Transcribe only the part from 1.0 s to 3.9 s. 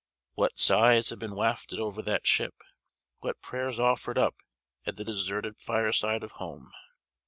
have been wafted after that ship! what prayers